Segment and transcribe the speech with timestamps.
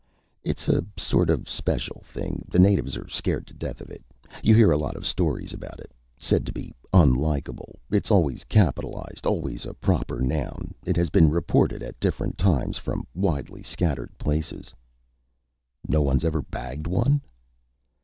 [0.43, 2.43] "It's a sort of special thing.
[2.49, 4.03] The natives are scared to death of it.
[4.41, 5.91] You hear a lot of stories about it.
[6.17, 7.77] Said to be unkillable.
[7.91, 10.73] It's always capitalized, always a proper noun.
[10.87, 14.73] It has been reported at different times from widely scattered places."
[15.87, 17.21] "No one's ever bagged one?"